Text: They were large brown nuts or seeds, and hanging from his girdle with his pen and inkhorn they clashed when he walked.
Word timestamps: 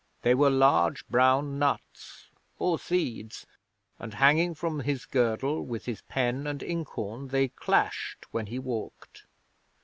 They 0.23 0.33
were 0.33 0.49
large 0.49 1.07
brown 1.09 1.59
nuts 1.59 2.31
or 2.57 2.79
seeds, 2.79 3.45
and 3.99 4.15
hanging 4.15 4.55
from 4.55 4.79
his 4.79 5.05
girdle 5.05 5.63
with 5.63 5.85
his 5.85 6.01
pen 6.01 6.47
and 6.47 6.63
inkhorn 6.63 7.27
they 7.27 7.49
clashed 7.49 8.25
when 8.33 8.47
he 8.47 8.57
walked. 8.57 9.27